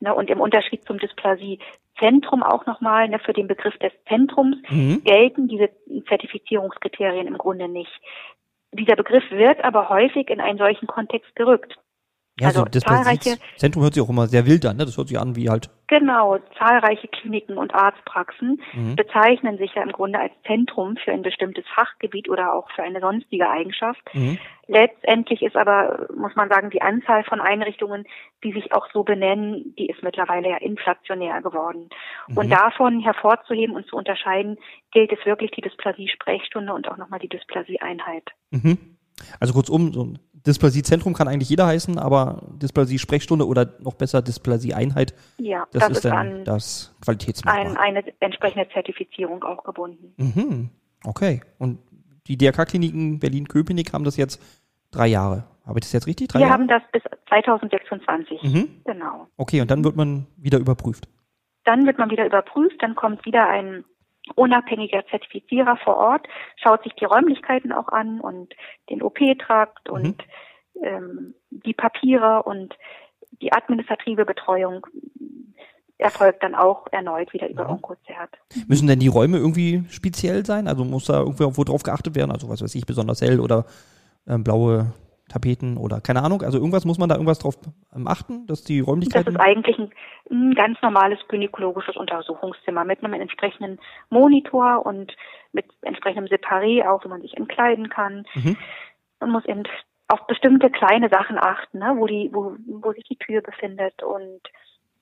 Ne, 0.00 0.14
und 0.14 0.30
im 0.30 0.40
Unterschied 0.40 0.84
zum 0.84 0.98
Dysplasiezentrum 0.98 2.42
auch 2.42 2.66
nochmal, 2.66 3.08
ne, 3.08 3.18
für 3.18 3.32
den 3.32 3.46
Begriff 3.46 3.76
des 3.78 3.92
Zentrums 4.08 4.56
mhm. 4.68 5.02
gelten 5.04 5.48
diese 5.48 5.70
Zertifizierungskriterien 6.08 7.26
im 7.26 7.38
Grunde 7.38 7.68
nicht. 7.68 7.92
Dieser 8.72 8.96
Begriff 8.96 9.24
wird 9.30 9.62
aber 9.62 9.90
häufig 9.90 10.28
in 10.30 10.40
einen 10.40 10.58
solchen 10.58 10.86
Kontext 10.86 11.34
gerückt. 11.36 11.76
Ja, 12.40 12.48
also 12.48 12.60
so 12.60 12.64
das 12.64 12.82
zahlreiche 12.82 13.36
Zentrum 13.56 13.82
hört 13.82 13.94
sich 13.94 14.02
auch 14.02 14.08
immer 14.08 14.26
sehr 14.26 14.46
wild 14.46 14.64
an, 14.64 14.78
ne? 14.78 14.86
Das 14.86 14.96
hört 14.96 15.08
sich 15.08 15.18
an 15.18 15.36
wie 15.36 15.50
halt. 15.50 15.68
Genau, 15.88 16.38
zahlreiche 16.58 17.06
Kliniken 17.08 17.58
und 17.58 17.74
Arztpraxen 17.74 18.62
mhm. 18.72 18.96
bezeichnen 18.96 19.58
sich 19.58 19.74
ja 19.74 19.82
im 19.82 19.92
Grunde 19.92 20.18
als 20.18 20.32
Zentrum 20.46 20.96
für 20.96 21.12
ein 21.12 21.20
bestimmtes 21.20 21.66
Fachgebiet 21.74 22.30
oder 22.30 22.54
auch 22.54 22.70
für 22.74 22.82
eine 22.82 23.00
sonstige 23.00 23.50
Eigenschaft. 23.50 24.00
Mhm. 24.14 24.38
Letztendlich 24.66 25.42
ist 25.42 25.56
aber, 25.56 26.08
muss 26.16 26.34
man 26.34 26.48
sagen, 26.48 26.70
die 26.70 26.80
Anzahl 26.80 27.24
von 27.24 27.42
Einrichtungen, 27.42 28.06
die 28.42 28.52
sich 28.52 28.72
auch 28.72 28.88
so 28.94 29.02
benennen, 29.02 29.74
die 29.78 29.88
ist 29.88 30.02
mittlerweile 30.02 30.48
ja 30.48 30.56
inflationär 30.56 31.42
geworden. 31.42 31.90
Mhm. 32.28 32.38
Und 32.38 32.50
davon 32.50 33.00
hervorzuheben 33.00 33.76
und 33.76 33.86
zu 33.86 33.96
unterscheiden, 33.96 34.56
gilt 34.92 35.12
es 35.12 35.26
wirklich 35.26 35.50
die 35.50 35.60
Dysplasie-Sprechstunde 35.60 36.72
und 36.72 36.88
auch 36.88 36.96
nochmal 36.96 37.20
die 37.20 37.28
Dysplasie-Einheit. 37.28 38.30
Mhm. 38.50 38.96
Also 39.40 39.54
kurzum, 39.54 39.92
so 39.92 40.04
ein 40.04 40.18
Dysplasiezentrum 40.46 41.14
kann 41.14 41.28
eigentlich 41.28 41.48
jeder 41.48 41.66
heißen, 41.66 41.98
aber 41.98 42.42
Dysplasie-Sprechstunde 42.60 43.46
oder 43.46 43.74
noch 43.80 43.94
besser 43.94 44.22
Dysplasie-Einheit, 44.22 45.14
ja, 45.38 45.66
das, 45.72 45.82
das 45.82 45.90
ist, 45.90 45.96
ist 45.98 46.04
dann 46.04 46.44
das 46.44 46.94
Qualitätsmerkmal. 47.04 47.76
Ein, 47.76 47.96
eine 47.96 48.04
entsprechende 48.20 48.68
Zertifizierung 48.72 49.44
auch 49.44 49.62
gebunden. 49.62 50.12
Mhm. 50.16 50.70
Okay. 51.04 51.42
Und 51.58 51.78
die 52.26 52.36
DRK-Kliniken 52.36 53.18
Berlin-Köpenick 53.20 53.92
haben 53.92 54.04
das 54.04 54.16
jetzt 54.16 54.40
drei 54.90 55.06
Jahre. 55.08 55.44
Habe 55.66 55.78
ich 55.78 55.84
das 55.84 55.92
jetzt 55.92 56.06
richtig? 56.06 56.28
Drei 56.28 56.40
Wir 56.40 56.46
Jahre? 56.46 56.54
haben 56.54 56.68
das 56.68 56.82
bis 56.92 57.02
2026. 57.28 58.42
Mhm. 58.42 58.68
Genau. 58.84 59.28
Okay, 59.36 59.60
und 59.60 59.70
dann 59.70 59.84
wird 59.84 59.96
man 59.96 60.26
wieder 60.36 60.58
überprüft. 60.58 61.08
Dann 61.64 61.86
wird 61.86 61.98
man 61.98 62.10
wieder 62.10 62.26
überprüft, 62.26 62.82
dann 62.82 62.96
kommt 62.96 63.24
wieder 63.24 63.46
ein 63.48 63.84
unabhängiger 64.34 65.04
Zertifizierer 65.10 65.76
vor 65.76 65.96
Ort, 65.96 66.26
schaut 66.56 66.82
sich 66.82 66.92
die 66.94 67.04
Räumlichkeiten 67.04 67.72
auch 67.72 67.88
an 67.88 68.20
und 68.20 68.54
den 68.90 69.02
OP-Trakt 69.02 69.88
mhm. 69.88 69.94
und 69.94 70.24
ähm, 70.82 71.34
die 71.50 71.74
Papiere 71.74 72.42
und 72.42 72.74
die 73.40 73.52
administrative 73.52 74.24
Betreuung 74.24 74.86
erfolgt 75.98 76.42
dann 76.42 76.54
auch 76.54 76.86
erneut 76.90 77.32
wieder 77.32 77.48
über 77.48 77.62
ja. 77.62 77.70
Oncozert. 77.70 78.30
Müssen 78.66 78.88
denn 78.88 78.98
die 78.98 79.08
Räume 79.08 79.38
irgendwie 79.38 79.84
speziell 79.88 80.44
sein? 80.44 80.66
Also 80.66 80.84
muss 80.84 81.06
da 81.06 81.20
irgendwo 81.20 81.64
drauf 81.64 81.82
geachtet 81.82 82.14
werden? 82.16 82.32
Also 82.32 82.48
was 82.48 82.62
weiß 82.62 82.74
ich, 82.74 82.86
besonders 82.86 83.20
hell 83.22 83.40
oder 83.40 83.64
ähm, 84.26 84.44
blaue 84.44 84.92
Tapeten 85.32 85.76
oder 85.78 86.00
keine 86.00 86.22
Ahnung. 86.22 86.42
Also 86.42 86.58
irgendwas 86.58 86.84
muss 86.84 86.98
man 86.98 87.08
da 87.08 87.14
irgendwas 87.14 87.38
drauf 87.38 87.56
ähm, 87.94 88.06
achten, 88.06 88.46
dass 88.46 88.62
die 88.62 88.80
Räumlichkeiten. 88.80 89.34
Das 89.34 89.34
ist 89.34 89.40
eigentlich 89.40 89.78
ein, 89.78 89.90
ein 90.30 90.54
ganz 90.54 90.80
normales 90.82 91.18
gynäkologisches 91.28 91.96
Untersuchungszimmer 91.96 92.84
mit 92.84 93.02
einem 93.02 93.14
entsprechenden 93.14 93.78
Monitor 94.10 94.84
und 94.84 95.16
mit 95.52 95.66
entsprechendem 95.80 96.26
Separé 96.26 96.88
auch, 96.88 97.04
wo 97.04 97.08
man 97.08 97.22
sich 97.22 97.36
entkleiden 97.36 97.88
kann. 97.88 98.26
Mhm. 98.34 98.56
Man 99.20 99.30
muss 99.30 99.44
eben 99.46 99.62
auf 100.08 100.26
bestimmte 100.26 100.68
kleine 100.70 101.08
Sachen 101.08 101.38
achten, 101.38 101.78
ne, 101.78 101.94
wo 101.96 102.06
die, 102.06 102.30
wo, 102.32 102.56
wo 102.66 102.92
sich 102.92 103.04
die 103.04 103.16
Tür 103.16 103.40
befindet 103.40 104.02
und 104.02 104.40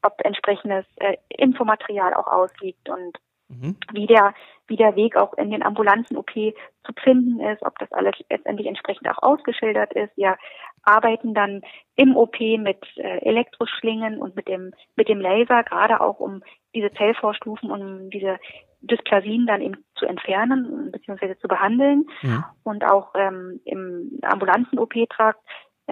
ob 0.02 0.24
entsprechendes 0.24 0.84
äh, 0.96 1.16
Infomaterial 1.28 2.14
auch 2.14 2.26
ausliegt 2.28 2.88
und 2.88 3.18
mhm. 3.50 3.76
wie 3.92 4.06
der 4.06 4.34
wie 4.66 4.76
der 4.76 4.94
Weg 4.94 5.16
auch 5.16 5.34
in 5.34 5.50
den 5.50 5.64
ambulanten 5.64 6.16
OP 6.16 6.30
zu 6.30 6.92
finden 7.02 7.40
ist, 7.40 7.62
ob 7.62 7.76
das 7.78 7.90
alles 7.92 8.14
letztendlich 8.30 8.68
entsprechend 8.68 9.08
auch 9.08 9.22
ausgeschildert 9.22 9.92
ist. 9.94 10.16
Wir 10.16 10.36
arbeiten 10.82 11.34
dann 11.34 11.62
im 11.96 12.16
OP 12.16 12.40
mit 12.40 12.78
äh, 12.96 13.18
Elektroschlingen 13.18 14.18
und 14.18 14.36
mit 14.36 14.48
dem 14.48 14.72
mit 14.96 15.08
dem 15.08 15.20
Laser 15.20 15.64
gerade 15.64 16.00
auch 16.00 16.20
um 16.20 16.42
diese 16.74 16.92
Zellvorstufen 16.92 17.70
um 17.70 18.10
diese 18.10 18.38
Dysplasien 18.82 19.46
dann 19.46 19.60
eben 19.60 19.84
zu 19.96 20.06
entfernen 20.06 20.90
bzw. 20.92 21.36
zu 21.38 21.48
behandeln 21.48 22.06
ja. 22.22 22.54
und 22.62 22.84
auch 22.84 23.12
ähm, 23.14 23.60
im 23.64 24.18
ambulanten 24.22 24.78
OP-Trakt 24.78 25.40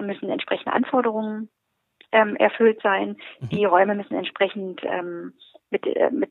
müssen 0.00 0.30
entsprechende 0.30 0.72
Anforderungen 0.72 1.50
ähm, 2.12 2.36
erfüllt 2.36 2.80
sein. 2.82 3.16
Mhm. 3.40 3.48
Die 3.50 3.64
Räume 3.64 3.94
müssen 3.94 4.14
entsprechend 4.14 4.80
ähm, 4.84 5.34
mit, 5.70 5.86
äh, 5.86 6.10
mit 6.10 6.30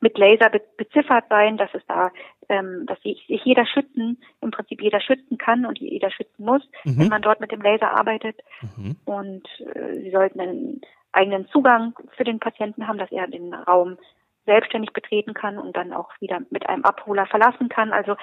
mit 0.00 0.18
Laser 0.18 0.50
be 0.50 0.60
beziffert 0.76 1.24
sein, 1.28 1.56
dass 1.56 1.70
es 1.74 1.82
da, 1.86 2.10
ähm, 2.48 2.84
dass 2.86 3.00
sich 3.02 3.24
jeder 3.26 3.66
schützen, 3.66 4.22
im 4.40 4.50
Prinzip 4.50 4.82
jeder 4.82 5.00
schützen 5.00 5.38
kann 5.38 5.66
und 5.66 5.78
jeder 5.78 6.10
schützen 6.10 6.44
muss, 6.44 6.62
mhm. 6.84 6.98
wenn 6.98 7.08
man 7.08 7.22
dort 7.22 7.40
mit 7.40 7.52
dem 7.52 7.62
Laser 7.62 7.96
arbeitet. 7.96 8.38
Mhm. 8.76 8.96
Und 9.04 9.48
äh, 9.74 9.94
sie 9.94 10.10
sollten 10.10 10.40
einen 10.40 10.80
eigenen 11.12 11.48
Zugang 11.48 11.94
für 12.16 12.24
den 12.24 12.40
Patienten 12.40 12.86
haben, 12.86 12.98
dass 12.98 13.12
er 13.12 13.26
den 13.26 13.54
Raum 13.54 13.98
selbstständig 14.46 14.92
betreten 14.92 15.32
kann 15.32 15.58
und 15.58 15.76
dann 15.76 15.92
auch 15.92 16.10
wieder 16.20 16.40
mit 16.50 16.68
einem 16.68 16.84
Abholer 16.84 17.26
verlassen 17.26 17.68
kann. 17.68 17.92
Also 17.92 18.16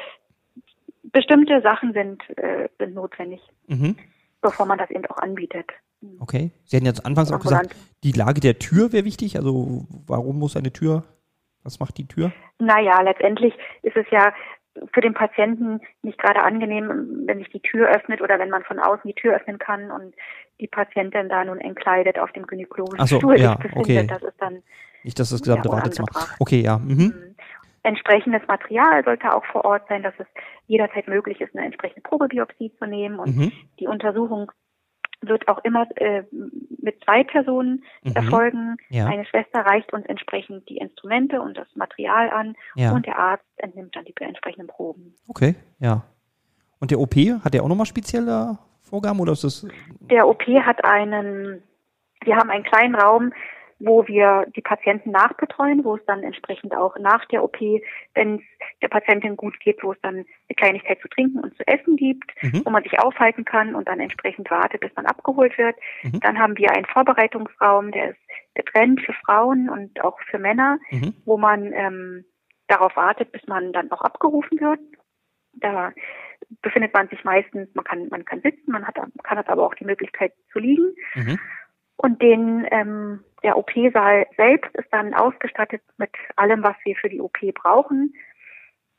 bestimmte 1.04 1.62
Sachen 1.62 1.94
sind, 1.94 2.22
äh, 2.38 2.70
sind 2.78 2.94
notwendig, 2.94 3.42
mhm. 3.68 3.98
bevor 4.42 4.66
man 4.66 4.78
das 4.78 4.92
eben 4.92 5.06
auch 5.08 5.18
anbietet. 5.18 5.66
Okay. 6.20 6.52
Sie 6.66 6.76
hatten 6.78 6.86
jetzt 6.86 7.06
anfangs 7.06 7.32
auch 7.32 7.40
gesagt, 7.40 7.76
die 8.04 8.12
Lage 8.12 8.42
der 8.42 8.58
Tür 8.60 8.92
wäre 8.92 9.06
wichtig. 9.06 9.38
Also 9.38 9.86
warum 10.08 10.40
muss 10.40 10.58
eine 10.58 10.72
Tür 10.72 11.04
was 11.64 11.80
macht 11.80 11.98
die 11.98 12.08
Tür? 12.08 12.32
Naja, 12.60 13.02
letztendlich 13.02 13.54
ist 13.82 13.98
es 13.98 14.06
ja 14.12 14.34
für 14.94 15.02
den 15.02 15.14
Patienten 15.14 15.82
nicht 16.02 16.18
gerade 16.18 16.44
angenehm, 16.44 17.24
wenn 17.26 17.40
sich 17.40 17.50
die 17.50 17.60
Tür 17.60 17.90
öffnet 17.90 18.22
oder 18.22 18.40
wenn 18.40 18.50
man 18.50 18.64
von 18.64 18.80
außen 18.80 19.04
die 19.06 19.14
Tür 19.14 19.36
öffnen 19.36 19.60
kann 19.60 19.92
und 19.92 20.16
die 20.60 20.68
Patientin 20.68 21.28
da 21.30 21.44
nun 21.44 21.60
entkleidet 21.60 22.18
auf 22.18 22.32
dem 22.32 22.48
gynäkologischen 22.48 23.06
so, 23.06 23.18
Stuhl 23.18 23.40
ja, 23.40 23.56
befindet. 23.56 23.80
Okay. 23.80 24.08
Das 24.08 24.24
ist 24.24 24.40
dann 24.40 24.64
nicht, 25.04 25.20
dass 25.20 25.32
das 25.32 25.42
gesamte 25.42 25.70
Wartezimmer. 25.70 26.08
Okay, 26.40 26.62
ja. 26.62 26.78
Mhm. 26.78 26.96
mhm. 26.96 27.36
Entsprechendes 27.84 28.44
Material 28.48 29.04
sollte 29.04 29.34
auch 29.34 29.44
vor 29.46 29.66
Ort 29.66 29.88
sein, 29.90 30.04
dass 30.04 30.14
es 30.20 30.28
jederzeit 30.68 31.08
möglich 31.08 31.42
ist, 31.42 31.56
eine 31.56 31.66
entsprechende 31.66 32.02
Probebiopsie 32.02 32.72
zu 32.78 32.86
nehmen 32.86 33.18
und 33.18 33.36
mhm. 33.36 33.52
die 33.80 33.88
Untersuchung 33.88 34.52
wird 35.22 35.48
auch 35.48 35.60
immer 35.64 35.88
äh, 35.98 36.24
mit 36.32 37.04
zwei 37.04 37.24
Personen 37.24 37.84
mhm. 38.04 38.14
erfolgen. 38.14 38.78
Ja. 38.90 39.06
Eine 39.06 39.26
Schwester 39.26 39.60
reicht 39.60 39.94
uns 39.94 40.06
entsprechend 40.08 40.68
die 40.68 40.78
Instrumente 40.78 41.42
und 41.42 41.58
das 41.58 41.68
Material 41.76 42.30
an 42.32 42.56
ja. 42.76 42.92
und 42.92 43.06
der 43.06 43.18
Arzt 43.18 43.46
entnimmt 43.58 43.96
dann 43.96 44.06
die 44.06 44.14
entsprechenden 44.20 44.68
Proben. 44.68 45.16
Okay, 45.28 45.56
ja. 45.80 46.04
Und 46.80 46.92
der 46.92 47.00
OP, 47.00 47.16
hat 47.16 47.54
der 47.54 47.64
auch 47.64 47.68
nochmal 47.68 47.86
spezielle 47.86 48.58
Vorgaben 48.82 49.20
oder 49.20 49.34
ist 49.34 49.44
das? 49.44 49.68
Der 50.00 50.28
OP 50.28 50.44
hat 50.48 50.84
einen, 50.84 51.62
wir 52.24 52.36
haben 52.36 52.50
einen 52.50 52.64
kleinen 52.64 52.96
Raum, 52.96 53.32
wo 53.84 54.08
wir 54.08 54.46
die 54.56 54.62
Patienten 54.62 55.12
nachbetreuen, 55.12 55.84
wo 55.84 55.96
es 55.96 56.06
dann 56.06 56.24
entsprechend 56.24 56.76
auch 56.76 56.98
nach 56.98 57.26
der 57.26 57.44
OP, 57.44 57.60
wenn 58.14 58.36
es 58.36 58.42
der 58.82 58.88
Patientin 58.88 59.36
gut 59.36 59.60
geht, 59.60 59.84
wo 59.84 59.94
es 59.94 60.02
dann 60.02 60.16
eine 60.16 60.56
Kleinigkeit 60.56 61.00
zu 61.02 61.08
trinken 61.08 61.40
und 61.40 61.56
zu 61.58 61.68
essen 61.68 61.96
gibt, 61.96 62.32
mhm. 62.42 62.62
wo 62.64 62.70
man 62.70 62.84
sich 62.84 63.00
aufhalten 63.00 63.46
kann 63.46 63.76
und 63.76 63.88
dann 63.88 64.00
entsprechend 64.00 64.50
wartet, 64.52 64.82
bis 64.82 64.92
man 64.96 65.06
abgeholt 65.06 65.58
wird. 65.58 65.76
Mhm. 66.04 66.20
Dann 66.20 66.40
haben 66.40 66.58
wir 66.58 66.72
einen 66.72 66.86
Vorbereitungsraum, 66.86 67.92
der 67.92 68.12
ist 68.12 68.20
getrennt 68.54 69.02
für 69.02 69.14
Frauen 69.26 69.70
und 69.70 70.04
auch 70.04 70.20
für 70.30 70.40
Männer, 70.40 70.78
mhm. 70.92 71.14
wo 71.26 71.38
man 71.38 71.74
ähm, 71.74 72.26
darauf 72.68 72.96
wartet, 72.96 73.32
bis 73.32 73.46
man 73.48 73.74
dann 73.74 73.92
auch 73.92 74.02
abgerufen 74.02 74.60
wird. 74.60 74.80
Da 75.54 75.92
befindet 76.62 76.94
man 76.94 77.08
sich 77.10 77.24
meistens, 77.24 77.70
man 77.74 77.84
kann, 77.84 78.08
man 78.10 78.26
kann 78.26 78.42
sitzen, 78.42 78.72
man 78.72 78.86
hat, 78.88 78.96
kann 78.96 79.38
hat 79.38 79.50
aber 79.50 79.66
auch 79.66 79.76
die 79.76 79.86
Möglichkeit 79.86 80.34
zu 80.52 80.60
liegen. 80.60 80.96
Mhm. 81.16 81.40
Und 82.02 82.20
den, 82.20 82.68
ähm, 82.72 83.24
der 83.44 83.58
OP-Saal 83.58 84.26
selbst 84.36 84.74
ist 84.76 84.88
dann 84.92 85.14
ausgestattet 85.14 85.84
mit 85.98 86.10
allem, 86.36 86.64
was 86.64 86.76
wir 86.84 86.96
für 86.96 87.10
die 87.10 87.22
OP 87.22 87.38
brauchen. 87.54 88.16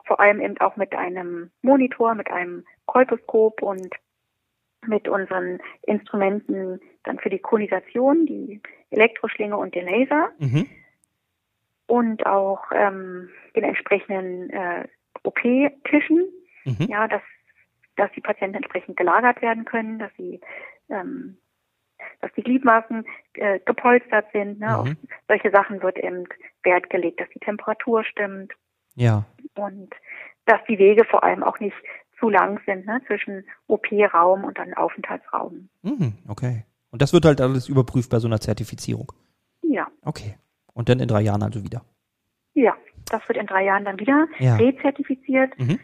Vor 0.05 0.21
allem 0.21 0.41
eben 0.41 0.57
auch 0.59 0.77
mit 0.77 0.95
einem 0.95 1.51
Monitor, 1.63 2.15
mit 2.15 2.31
einem 2.31 2.65
Kolposkop 2.87 3.61
und 3.61 3.93
mit 4.87 5.09
unseren 5.09 5.59
Instrumenten 5.83 6.81
dann 7.03 7.19
für 7.19 7.31
die 7.31 7.41
Konisation, 7.41 8.25
die 8.27 8.61
Elektroschlinge 8.91 9.57
und 9.57 9.75
den 9.75 9.87
Laser. 9.87 10.31
Mhm. 10.39 10.69
und 11.89 12.25
auch 12.25 12.71
ähm, 12.73 13.31
den 13.57 13.65
entsprechenden 13.65 14.49
äh, 14.51 14.87
OP-Tischen, 15.25 16.25
mhm. 16.65 16.87
ja, 16.89 17.09
dass, 17.09 17.23
dass 17.97 18.13
die 18.13 18.21
Patienten 18.21 18.57
entsprechend 18.57 18.97
gelagert 18.97 19.43
werden 19.43 19.65
können, 19.65 19.99
dass 19.99 20.11
sie 20.17 20.41
ähm, 20.89 21.37
dass 22.21 22.33
die 22.35 22.43
Gliedmaßen 22.43 23.05
äh, 23.35 23.61
gepolstert 23.65 24.27
sind. 24.33 24.61
Ne? 24.61 24.67
Mhm. 24.67 24.73
Auf 24.73 24.89
solche 25.29 25.51
Sachen 25.51 25.83
wird 25.83 25.99
eben 25.99 26.25
Wert 26.63 26.91
gelegt, 26.91 27.21
dass 27.21 27.29
die 27.31 27.41
Temperatur 27.41 28.05
stimmt. 28.05 28.53
Ja. 28.95 29.25
Und 29.55 29.95
dass 30.47 30.61
die 30.69 30.79
Wege 30.79 31.05
vor 31.05 31.23
allem 31.23 31.43
auch 31.43 31.61
nicht 31.61 31.77
zu 32.19 32.29
lang 32.29 32.61
sind, 32.67 32.87
ne? 32.87 33.01
zwischen 33.07 33.45
OP-Raum 33.67 34.45
und 34.45 34.59
dann 34.59 34.75
Aufenthaltsraum. 34.75 35.69
Mhm, 35.83 36.19
okay. 36.29 36.65
Und 36.91 37.03
das 37.03 37.13
wird 37.13 37.25
halt 37.25 37.41
alles 37.41 37.69
überprüft 37.69 38.11
bei 38.11 38.19
so 38.19 38.29
einer 38.29 38.41
Zertifizierung? 38.41 39.13
Ja. 39.63 39.89
Okay. 40.03 40.37
Und 40.75 40.89
dann 40.89 41.01
in 41.01 41.09
drei 41.09 41.23
Jahren 41.23 41.43
also 41.43 41.65
wieder? 41.65 41.85
Ja, 42.55 42.77
das 43.11 43.27
wird 43.29 43.39
in 43.39 43.47
drei 43.47 43.65
Jahren 43.65 43.85
dann 43.85 43.99
wieder 43.99 44.27
ja. 44.39 44.57
rezertifiziert. 44.57 45.59
Mhm. 45.59 45.81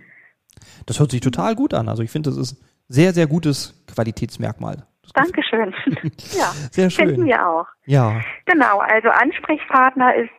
Das 0.87 1.01
hört 1.01 1.11
sich 1.11 1.21
total 1.21 1.55
gut 1.55 1.75
an. 1.75 1.89
Also 1.89 2.03
ich 2.03 2.11
finde, 2.11 2.31
das 2.31 2.39
ist 2.39 2.63
sehr, 2.89 3.13
sehr 3.13 3.27
gutes 3.27 3.85
Qualitätsmerkmal. 3.87 4.87
Dankeschön. 5.15 5.75
ja, 6.37 6.53
sehr 6.71 6.91
schön. 6.91 7.09
Finden 7.09 7.27
wir 7.27 7.47
auch. 7.47 7.67
Ja. 7.87 8.21
Genau, 8.47 8.79
also 8.79 9.09
Ansprechpartner 9.09 10.15
ist 10.15 10.31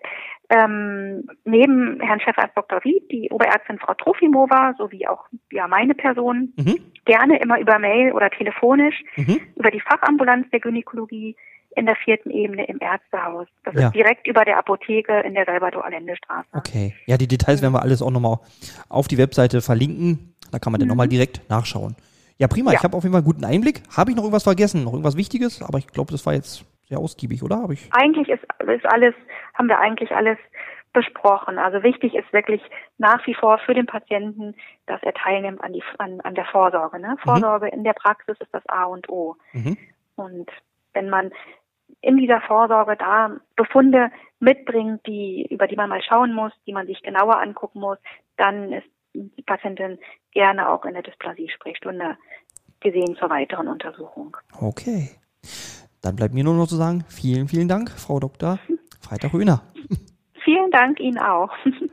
ähm, 0.50 1.28
neben 1.46 2.00
Herrn 2.02 2.20
Chefarzt 2.20 2.58
Dr. 2.58 2.84
Ried 2.84 3.12
die 3.12 3.30
Oberärztin 3.30 3.78
Frau 3.78 3.94
Trofimova 3.94 4.74
sowie 4.78 5.08
auch 5.08 5.26
ja 5.52 5.68
meine 5.68 5.94
Person 5.94 6.54
mhm. 6.58 6.80
gerne 7.06 7.40
immer 7.40 7.60
über 7.60 7.78
Mail 7.78 8.14
oder 8.14 8.32
telefonisch 8.32 8.96
mhm. 9.16 9.40
über 9.56 9.70
die 9.70 9.80
Fachambulanz 9.80 10.50
der 10.52 10.60
Gynäkologie 10.60 11.36
in 11.76 11.86
der 11.86 11.96
vierten 11.96 12.32
Ebene 12.32 12.66
im 12.66 12.80
Ärztehaus. 12.80 13.48
Das 13.64 13.76
ja. 13.76 13.88
ist 13.88 13.96
direkt 13.96 14.28
über 14.28 14.44
der 14.44 14.58
Apotheke 14.58 15.20
in 15.20 15.36
der 15.36 15.46
Salvador-Allende-Straße. 15.46 16.48
Okay. 16.54 16.96
Ja, 17.06 17.18
die 17.18 17.28
Details 17.28 17.62
werden 17.62 17.74
wir 17.74 17.84
alles 17.84 18.02
auch 18.02 18.10
nochmal 18.10 18.40
auf 18.90 19.08
die 19.08 19.20
Webseite 19.20 19.62
verlinken. 19.62 20.36
Da 20.52 20.58
kann 20.58 20.72
man 20.72 20.80
mhm. 20.80 20.84
dann 20.84 20.88
nochmal 20.90 21.08
direkt 21.08 21.48
nachschauen. 21.48 21.96
Ja, 22.40 22.48
prima. 22.48 22.72
Ja. 22.72 22.78
Ich 22.78 22.84
habe 22.84 22.96
auf 22.96 23.04
jeden 23.04 23.14
Fall 23.14 23.20
einen 23.20 23.32
guten 23.32 23.46
Einblick. 23.46 23.84
Habe 23.96 24.12
ich 24.12 24.16
noch 24.16 24.24
irgendwas 24.24 24.44
vergessen? 24.44 24.84
Noch 24.84 24.94
irgendwas 24.94 25.18
Wichtiges? 25.18 25.62
Aber 25.62 25.78
ich 25.78 25.88
glaube, 25.88 26.12
das 26.12 26.26
war 26.26 26.34
jetzt 26.34 26.66
sehr 26.88 26.98
ausgiebig, 26.98 27.44
oder? 27.44 27.62
Hab 27.62 27.72
ich 27.72 27.90
eigentlich 27.92 28.30
ist, 28.30 28.44
ist 28.66 28.86
alles, 28.86 29.14
haben 29.54 29.68
wir 29.68 29.80
eigentlich 29.80 30.12
alles 30.12 30.38
besprochen. 30.94 31.60
Also 31.60 31.84
wichtig 31.84 32.16
ist 32.16 32.32
wirklich 32.34 32.62
nach 32.98 33.26
wie 33.28 33.36
vor 33.36 33.60
für 33.60 33.74
den 33.74 33.86
Patienten, 33.86 34.56
dass 34.88 35.04
er 35.04 35.14
teilnimmt 35.14 35.62
an, 35.62 35.74
die, 35.74 35.84
an, 35.98 36.22
an 36.22 36.34
der 36.34 36.46
Vorsorge. 36.46 37.00
Ne? 37.00 37.18
Vorsorge 37.24 37.68
mhm. 37.68 37.74
in 37.74 37.84
der 37.84 37.94
Praxis 37.94 38.38
ist 38.40 38.54
das 38.54 38.68
A 38.68 38.86
und 38.86 39.10
O. 39.10 39.36
Mhm. 39.54 39.78
Und 40.16 40.50
wenn 40.94 41.10
man 41.10 41.32
in 42.02 42.18
dieser 42.18 42.42
Vorsorge 42.42 42.96
da 42.96 43.36
Befunde 43.56 44.12
mitbringt, 44.40 45.06
die, 45.06 45.46
über 45.50 45.68
die 45.68 45.76
man 45.76 45.90
mal 45.90 46.02
schauen 46.02 46.34
muss, 46.34 46.54
die 46.66 46.74
man 46.74 46.88
sich 46.88 47.02
genauer 47.04 47.40
angucken 47.40 47.82
muss, 47.82 47.98
dann 48.38 48.72
ist 48.72 48.88
die 49.14 49.42
Patientin 49.44 50.00
gerne 50.32 50.70
auch 50.70 50.86
in 50.86 50.94
der 50.94 51.04
Dysplasie-Sprechstunde 51.04 52.18
gesehen 52.80 53.16
zur 53.20 53.30
weiteren 53.30 53.68
Untersuchung. 53.68 54.38
Okay. 54.60 55.10
Dann 56.02 56.16
bleibt 56.16 56.34
mir 56.34 56.44
nur 56.44 56.54
noch 56.54 56.68
zu 56.68 56.76
sagen, 56.76 57.04
vielen, 57.10 57.48
vielen 57.48 57.68
Dank, 57.68 57.92
Frau 57.92 58.20
Dr. 58.20 58.60
Freitag-Röhner. 59.02 59.64
Vielen 60.46 60.72
Dank 60.72 61.00
Ihnen 61.00 61.20
auch. 61.20 61.52